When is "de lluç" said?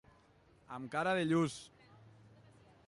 1.21-1.59